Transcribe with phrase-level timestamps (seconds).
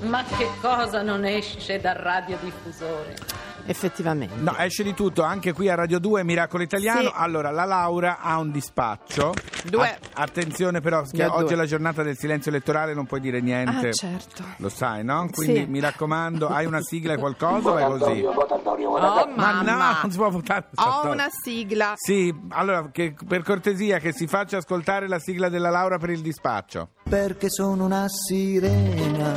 [0.00, 3.16] Ma che cosa non esce dal radiodiffusore?
[3.64, 4.34] Effettivamente.
[4.40, 7.02] No, esce di tutto, anche qui a Radio 2 Miracolo Italiano.
[7.10, 7.12] Sì.
[7.14, 9.32] Allora, la Laura ha un dispaccio.
[9.64, 9.88] Due.
[9.88, 11.52] A- attenzione però, che oggi due.
[11.52, 13.90] è la giornata del silenzio elettorale, non puoi dire niente.
[13.90, 14.42] Ah, certo.
[14.56, 15.28] Lo sai, no?
[15.32, 15.66] Quindi Sì.
[15.66, 18.22] mi raccomando, hai una sigla e qualcosa o è così?
[18.24, 19.62] Oh, Ma mamma.
[19.62, 20.66] no, non si può votare.
[20.74, 21.92] Ho una sigla.
[21.94, 26.20] Sì, allora, che, per cortesia, che si faccia ascoltare la sigla della Laura per il
[26.20, 26.88] dispaccio.
[27.12, 29.34] Perché sono una sirena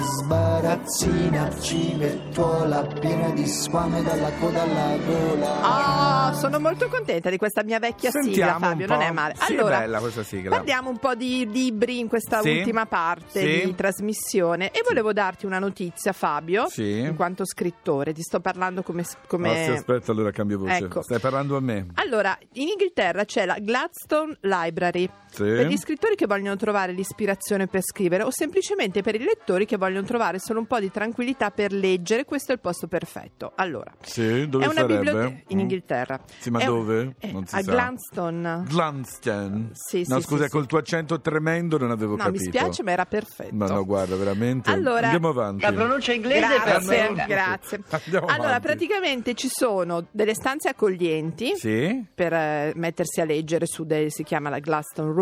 [0.00, 7.62] sbarazzina civettuola piena di squame dalla coda alla gola Oh, sono molto contenta di questa
[7.62, 8.86] mia vecchia sigla, Sentiamo un Fabio.
[8.86, 9.34] Non è male.
[9.36, 10.56] Sì, è allora, bella questa sigla.
[10.56, 12.56] Parliamo un po' di libri in questa Sì.
[12.56, 13.64] ultima parte Sì.
[13.66, 17.00] di trasmissione e volevo darti una notizia, Fabio, Sì.
[17.00, 18.14] in quanto scrittore.
[18.14, 19.04] Ti sto parlando come.
[19.26, 19.68] come...
[19.68, 20.76] aspetta, allora cambio voce.
[20.84, 21.02] Ecco.
[21.02, 21.88] Stai parlando a me.
[21.96, 25.42] Allora, in Inghilterra c'è la Gladstone Library Sì.
[25.44, 29.76] per gli scrittori che vogliono trovare l'ispirazione per scrivere o semplicemente per i lettori che
[29.76, 32.24] vogliono trovare solo un po' di tranquillità per leggere.
[32.24, 33.52] Questo è il posto perfetto.
[33.56, 34.94] Allora, Sì, dove è una sarebbe?
[34.96, 35.60] biblioteca in Mm.
[35.60, 36.20] Inghilterra.
[36.38, 37.14] Sì, ma È un- dove?
[37.18, 37.70] eh, Non si a sa.
[37.70, 38.62] Gladstone.
[38.68, 39.70] Glanstein.
[39.72, 40.68] Sì, no, sì, scusa, sì, col sì.
[40.68, 42.42] tuo accento tremendo non avevo No, capito.
[42.42, 43.54] mi spiace, ma era perfetto.
[43.54, 44.70] Ma no, guarda, veramente.
[44.70, 45.62] Allora- Andiamo avanti.
[45.62, 47.24] La pronuncia inglese Grazie, perfetta.
[47.26, 47.80] grazie.
[47.90, 48.66] Andiamo Allora, avanti.
[48.66, 52.04] praticamente ci sono delle stanze accoglienti Sì?
[52.14, 55.20] per eh, mettersi a leggere su dei, si chiama la Gladstone Room,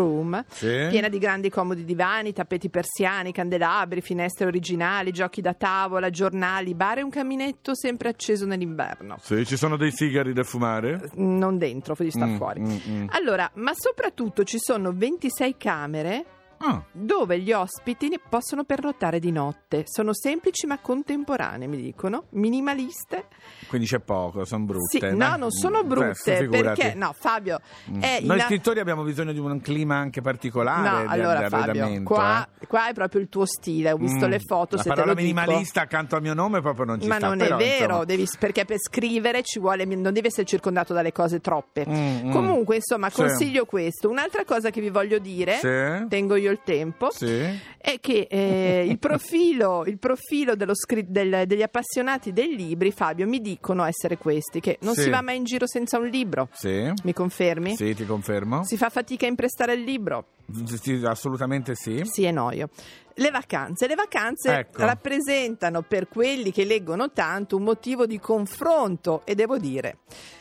[0.49, 0.87] Sì.
[0.89, 6.97] piena di grandi comodi divani, tappeti persiani, candelabri, finestre originali, giochi da tavola, giornali, bar
[6.99, 9.17] e un caminetto sempre acceso nell'inverno.
[9.21, 11.09] Sì, ci sono dei sigari da fumare?
[11.15, 12.61] Non dentro, di sta Mm, fuori.
[12.61, 13.07] mm, mm.
[13.11, 16.25] Allora, ma soprattutto ci sono 26 camere
[16.63, 19.83] Ah, dove gli ospiti possono pernottare di notte.
[19.87, 23.25] Sono semplici ma contemporanee, mi dicono, minimaliste.
[23.67, 24.99] quindi c'è poco, sono brutte.
[25.09, 26.81] Sì, no, non sono Mm, brutte figurati.
[26.81, 28.01] perché no, Fabio Mm.
[28.01, 32.47] è Noi in- scrittori abbiamo bisogno di un clima anche particolare No, allora Fabio, qua,
[32.59, 32.67] eh.
[32.67, 34.29] qua è proprio il tuo stile, ho visto Mm.
[34.29, 35.25] le foto, La se parola lo dico.
[35.33, 37.27] minimalista accanto al mio nome proprio non ci Ma sta.
[37.27, 41.11] non però, è vero, devi- perché per scrivere ci vuole, non devi essere circondato dalle
[41.11, 41.85] cose troppe.
[41.87, 42.31] Mm, mm.
[42.31, 43.15] Comunque, insomma, Sì.
[43.21, 44.09] consiglio questo.
[44.09, 46.07] Un'altra cosa che vi voglio dire, Sì.
[46.07, 47.41] tengo io il tempo, Sì.
[47.77, 50.73] è che eh, il profilo, il profilo dello
[51.07, 55.03] del- degli appassionati dei libri, Fabio, mi dicono essere questi, che non Sì.
[55.03, 56.49] si va mai in giro senza un libro.
[56.53, 56.91] Sì.
[57.03, 57.75] Mi confermi?
[57.75, 58.63] Sì, ti confermo.
[58.63, 60.25] Si fa fatica a imprestare il libro?
[60.65, 62.01] Sì, assolutamente sì.
[62.05, 62.69] Sì e noio.
[63.15, 63.87] Le vacanze.
[63.87, 64.85] Le vacanze Ecco.
[64.85, 69.97] rappresentano per quelli che leggono tanto un motivo di confronto e devo dire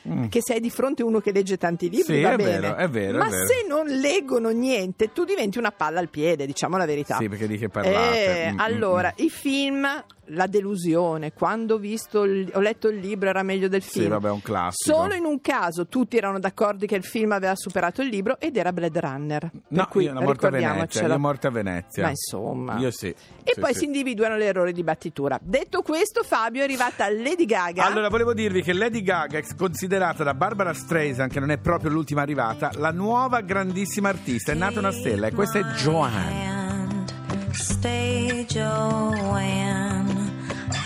[0.09, 0.29] Mm.
[0.29, 2.59] che se hai di fronte uno che legge tanti libri Sì, va è bene.
[2.61, 3.47] vero, è vero, Ma è vero.
[3.47, 7.17] se non leggono niente, tu diventi una palla al piede, diciamo la verità.
[7.19, 8.45] Sì, perché di che parlate?
[8.45, 9.25] Eh, Mm, mm, allora, mm.
[9.25, 9.87] i film,
[10.31, 14.11] la delusione, quando ho, visto il- ho letto il libro era meglio del Sì, film.
[14.11, 14.97] vabbè, è un classico.
[14.97, 18.57] Solo in un caso tutti erano d'accordo che il film aveva superato il libro ed
[18.57, 19.41] era Blade Runner.
[19.41, 22.03] Per No, cui io una morte a Venezia, io morte a Venezia.
[22.05, 22.77] Ma insomma.
[22.79, 23.09] Io sì.
[23.09, 23.79] E Sì, poi sì.
[23.81, 25.39] si individuano le errori di battitura.
[25.43, 27.85] Detto questo, Fabio è arrivata Lady Gaga.
[27.85, 31.91] Allora, volevo dirvi che Lady Gaga è considerata da Barbara Streisand, che non è proprio
[31.91, 34.53] l'ultima arrivata, la nuova grandissima artista.
[34.53, 37.05] È nata una stella e questa è Joanne.
[37.53, 39.80] Stay Joanne.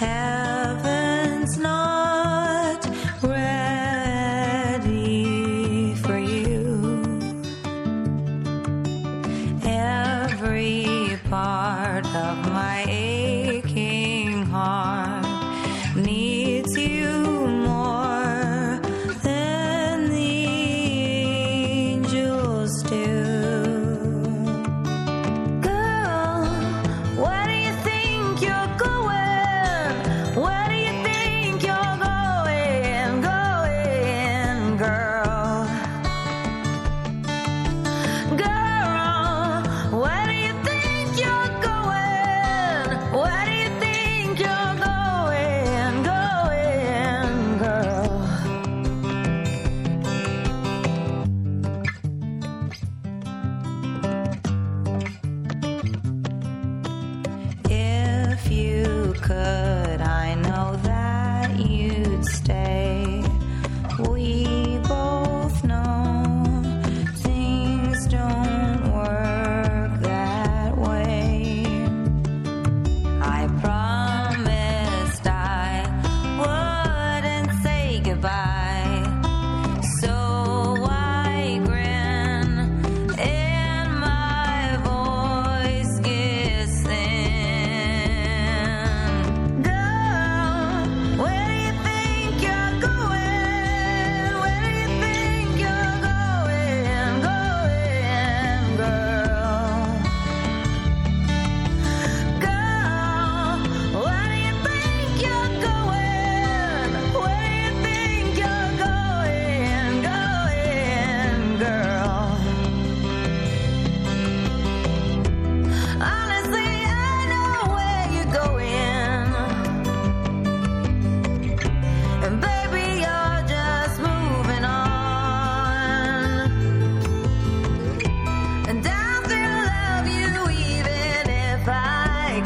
[0.06, 0.53] have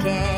[0.01, 0.38] I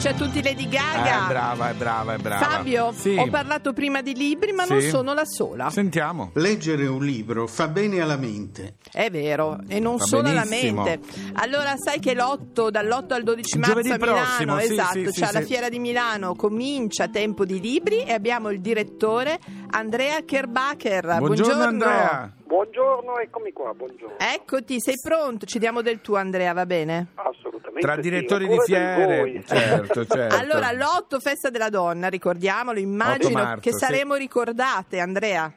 [0.00, 1.24] A tutti Lady Gaga.
[1.24, 2.44] Eh, brava, è brava, è brava.
[2.44, 3.16] Fabio, Sì.
[3.18, 4.88] ho parlato prima di libri, ma non Sì.
[4.88, 5.68] sono la sola.
[5.70, 6.30] Sentiamo.
[6.34, 8.76] Leggere un libro fa bene alla mente.
[8.90, 11.00] È vero, e non Va solo alla mente.
[11.34, 15.26] Allora, sai che l'8, dall'8 al 12 marzo Giovedì a Milano, prossimo, esatto, sì, c'è
[15.26, 15.46] sì, la sì.
[15.46, 19.38] fiera di Milano, comincia Tempo di Libri e abbiamo il direttore
[19.70, 21.16] Andrea Kerbacher.
[21.18, 22.32] Buongiorno, Andrea.
[22.46, 24.16] Buongiorno, eccomi qua, buongiorno.
[24.18, 25.44] Eccoti, sei pronto?
[25.44, 27.08] Ci diamo del tuo Andrea, va bene?
[27.14, 27.47] Assolutamente.
[27.80, 29.44] Tra sì, direttori di ancora del fiere.
[29.44, 30.34] Certo, certo.
[30.36, 33.78] Allora, l'8 Festa della Donna, ricordiamolo, immagino marzo, che sì.
[33.78, 35.52] saremo ricordate, Andrea.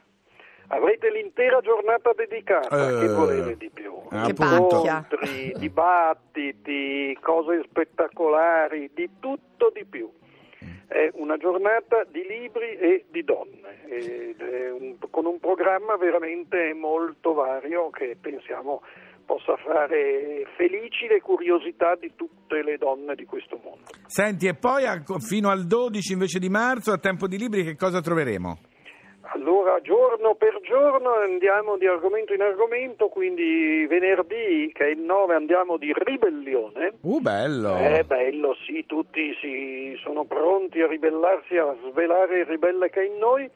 [0.68, 3.89] Avrete l'intera giornata dedicata, Eh, che volete di più?
[4.12, 10.09] Incontri, dibattiti, cose spettacolari, di tutto di più.
[10.88, 16.74] È una giornata di libri e di donne, ed è un- con un programma veramente
[16.74, 18.81] molto vario che pensiamo
[19.31, 23.85] possa fare felici le curiosità di tutte le donne di questo mondo.
[24.07, 24.83] Senti, e poi
[25.19, 28.59] fino al 12 invece di marzo, a tempo di libri, che cosa troveremo?
[29.33, 35.35] Allora, giorno per giorno andiamo di argomento in argomento, quindi venerdì, che è il 9,
[35.35, 36.95] andiamo di ribellione.
[36.99, 37.77] Uh, bello.
[37.77, 43.05] È bello, sì, tutti si sono pronti a ribellarsi, a svelare il ribelle che è
[43.05, 43.49] in noi.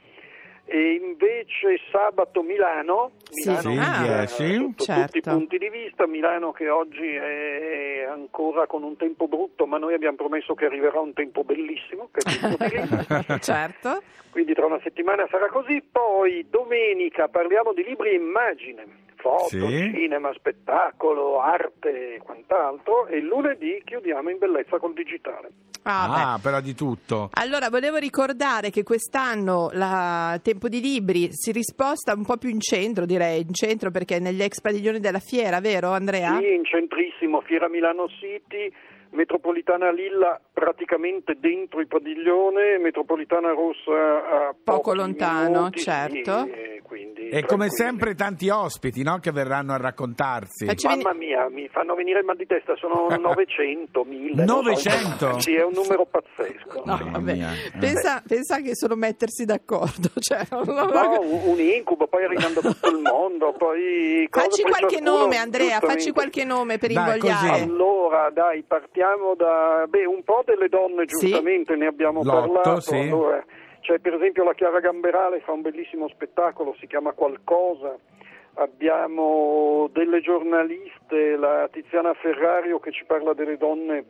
[0.68, 3.50] E invece sabato Milano, Sì.
[3.50, 4.56] Milano Sì, Ah, 10.
[4.56, 5.06] sotto certo.
[5.06, 9.78] tutti i punti di vista, Milano che oggi è ancora con un tempo brutto, ma
[9.78, 12.58] noi abbiamo promesso che arriverà un tempo bellissimo, tutto
[13.40, 14.02] certo.
[14.32, 18.86] Quindi tra una settimana sarà così, poi domenica parliamo di libri e immagine,
[19.26, 19.92] foto, Sì.
[19.96, 25.50] cinema, spettacolo, arte e quant'altro e lunedì chiudiamo in bellezza col digitale.
[25.82, 26.34] Ah.
[26.34, 27.30] Ah, però di tutto.
[27.34, 32.60] Allora, volevo ricordare che quest'anno la Tempo di Libri si risposta un po' più in
[32.60, 36.38] centro, direi, in centro perché è negli ex padiglioni della fiera, vero Andrea?
[36.40, 38.72] Sì, in centrissimo, Fiera Milano City,
[39.16, 46.46] Metropolitana Lilla praticamente dentro il padiglione, Metropolitana Rossa a Poco lontano, minuti, certo.
[46.46, 49.18] e quindi E come sempre tanti ospiti, no?
[49.20, 50.66] Che verranno a raccontarsi.
[50.66, 54.44] Facci Mamma mia, mi fanno venire il mal di testa, sono 900, 1000.
[54.46, 54.62] non so.
[54.90, 55.40] 900?
[55.40, 56.84] Sì, è un numero pazzesco.
[56.86, 57.00] No.
[57.28, 57.72] Eh.
[57.80, 60.10] Pensa, pensa che solo mettersi d'accordo.
[60.20, 64.28] Cioè, non- No, un, incubo, poi arrivando da tutto il mondo, poi...
[64.30, 67.50] Facci qualche nome, Andrea, facci qualche nome per Dai, invogliare.
[67.50, 67.62] così.
[67.64, 69.04] Allora, dai, partiamo
[69.38, 69.86] da...
[69.88, 71.28] Beh, un po' delle donne, Sì.
[71.28, 72.80] giustamente, ne abbiamo L'otto, parlato.
[72.82, 72.96] sì.
[72.98, 73.44] Allora,
[73.82, 77.96] c'è per esempio la Chiara Gamberale, fa un bellissimo spettacolo, si chiama Qualcosa.
[78.58, 84.06] Abbiamo delle giornaliste, la Tiziana Ferrario che ci parla delle donne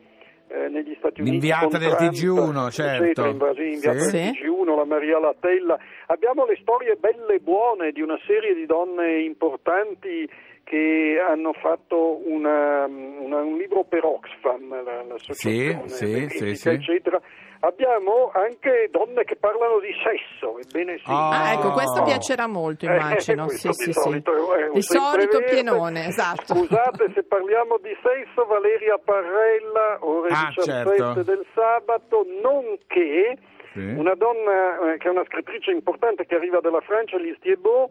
[0.48, 1.38] eh, negli Stati Uniti.
[1.38, 3.26] L'inviata con del Trump, TG1, eccetera, certo.
[3.26, 4.12] in Brasile, inviata Sì.
[4.12, 4.44] del Sì.
[4.44, 5.80] TG1, la Maria Latella.
[6.08, 10.30] Abbiamo le storie belle e buone di una serie di donne importanti
[10.66, 16.56] che hanno fatto una- una- un libro per Oxfam, la- l'associazione Sì, sì, benefica, sì,
[16.56, 16.70] sì.
[16.70, 17.22] eccetera.
[17.62, 21.04] Abbiamo anche donne che parlano di sesso, ebbene sì.
[21.06, 23.46] Ah, Ah, ecco, questo piacerà molto, Eh, immagino.
[23.46, 24.02] questo sì, di sì, sì.
[24.02, 26.54] solito è un Di solito pienone, esatto.
[26.56, 31.24] Scusate se parliamo di sesso, Valeria Parrella, ore Ah, 17 certo.
[31.24, 33.38] del sabato, nonché
[33.74, 33.80] Sì.
[33.98, 37.90] una donna eh, che è una scrittrice importante che arriva dalla Francia, Lise Thiebaud,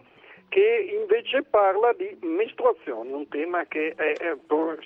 [0.49, 4.37] che invece parla di mestruazione, un tema che è, è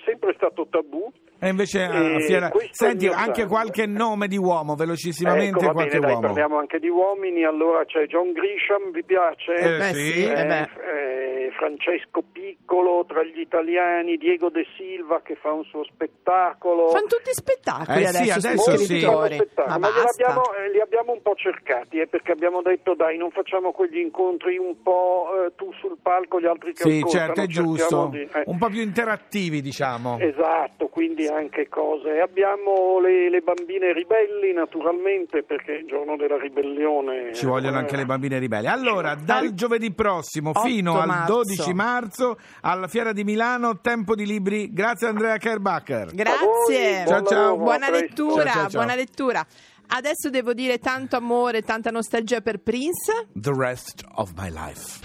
[0.05, 1.11] sempre stato tabù.
[1.41, 2.51] E invece a Eh, Fiera...
[2.71, 3.45] Senti, anche sangue.
[3.45, 6.25] qualche nome di uomo, velocissimamente Ecco, va qualche bene, dai, uomo.
[6.27, 9.53] parliamo anche di uomini, allora c'è John Grisham, vi piace?
[9.53, 10.11] Eh, Beh, sì.
[10.11, 10.61] sì, eh beh.
[10.61, 16.89] eh, Francesco Piccolo tra gli italiani, Diego De Silva che fa un suo spettacolo.
[16.89, 18.85] Fanno tutti spettacoli Eh sì, adesso, adesso sì.
[18.85, 19.35] scrittori.
[19.35, 20.09] Spettacolo, Ma ma basta.
[20.09, 23.99] abbiamo, eh, li abbiamo un po' cercati eh, perché abbiamo detto dai non facciamo quegli
[23.99, 28.07] incontri un po' eh, tu sul palco gli altri che Sì, ascoltano certo, è giusto.
[28.11, 28.43] di- eh.
[28.45, 30.17] Un po' più interattivi, diciamo.
[30.19, 32.19] Esatto, quindi anche cose.
[32.19, 37.33] Abbiamo le, le bambine ribelli naturalmente perché è il giorno della ribellione.
[37.33, 38.67] Ci vogliono eh, anche le bambine ribelli.
[38.67, 41.33] Allora, dal giovedì prossimo 8 fino al marzo.
[41.33, 44.71] 12 marzo alla Fiera di Milano, tempo di libri.
[44.73, 46.13] Grazie Andrea Kerbacher.
[46.13, 47.05] Grazie.
[47.07, 47.57] Ciao, ciao.
[47.57, 48.81] Buona lettura, Ciao, ciao, ciao.
[48.81, 49.45] buona lettura.
[49.91, 53.27] Adesso devo dire tanto amore, tanta nostalgia per Prince.
[53.33, 54.99] The rest of my life.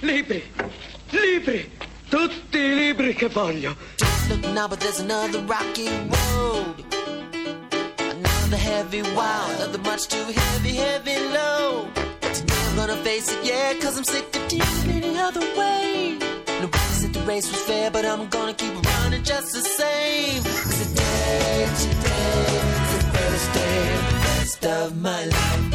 [0.00, 0.42] Libri,
[1.10, 1.70] libri,
[2.08, 3.74] tutti i libri che voglio.
[4.28, 6.84] Look now, but there's another rocky road.
[7.98, 11.88] Another heavy wow, another much too heavy, heavy load.
[12.20, 16.16] Today I'm gonna face it, yeah, cause I'm sick of dealing any other way.
[16.60, 20.42] Nobody said the race was fair, but I'm gonna keep running just the same.
[20.42, 22.44] Cause today, today
[22.82, 24.00] is the first day,
[24.38, 25.67] rest of my life.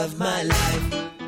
[0.00, 1.19] Of my life.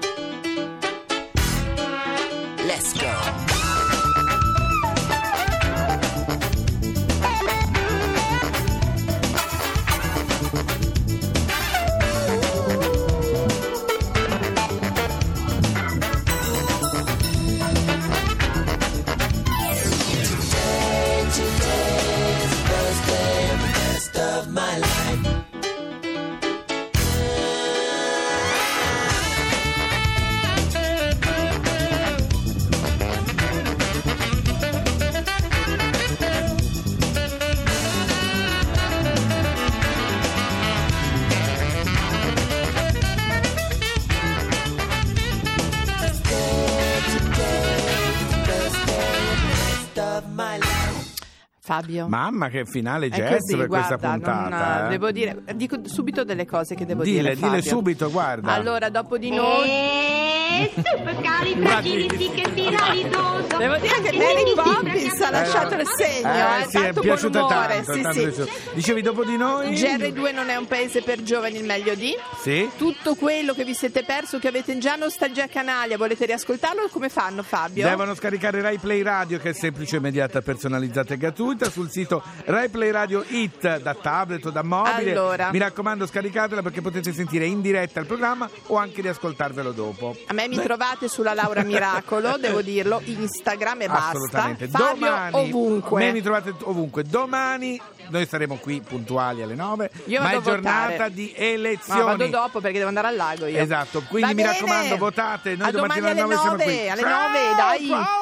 [51.64, 52.08] Fabio.
[52.08, 54.86] Mamma che finale È jazz così, per questa guarda, non- puntata.
[54.86, 54.88] eh.
[54.90, 57.34] devo dire, dico subito delle cose che devo Dile, dire.
[57.36, 57.62] dile Fabio.
[57.62, 58.52] subito, guarda.
[58.52, 59.68] Allora, dopo di noi.
[59.68, 63.56] E che spiralidoso.
[63.56, 67.38] Devo dire che Mary Poppins ha lasciato il segno, Eh, eh, sì, è tanto piaciuta
[67.38, 68.24] buon umore, tanto, sì, tanto sì.
[68.26, 68.52] piaciuta.
[68.74, 69.70] Dicevi dopo di noi?
[69.70, 72.12] GR2 non è un paese per giovani, il meglio di.
[72.42, 72.68] Sì?
[72.76, 76.88] Tutto quello che vi siete perso, che avete già Nostalgia Canalia, volete riascoltarlo?
[76.90, 77.88] Come fanno, Fabio?
[77.88, 82.68] Devono scaricare Rai Play Radio che è semplice, immediata, personalizzata e gratuita sul sito Rai
[82.68, 85.10] Play Radio It da tablet o da mobile.
[85.10, 85.50] Allora.
[85.52, 90.16] Mi raccomando scaricatela perché potete sentire in diretta il programma o anche riascoltarvelo dopo.
[90.26, 94.08] A me mi trovate sulla Laura Miracolo, devo dirlo, Instagram e basta.
[94.08, 94.68] Assolutamente.
[94.68, 96.04] Fabio Domani ovunque.
[96.04, 97.02] Me mi trovate ovunque.
[97.04, 99.90] Domani noi saremo qui puntuali alle 9.
[100.06, 101.12] Io ma è giornata votare.
[101.12, 102.02] di Ma elezioni.
[102.02, 103.58] vado dopo perché devo andare al lago io.
[103.58, 104.48] Esatto, quindi Va mi bene.
[104.52, 105.56] raccomando, votate.
[105.56, 106.88] Noi a domani domattina alle alle 9 siamo 9, qui.
[106.90, 107.88] alle Ciao, 9, dai.
[107.88, 108.21] ciao.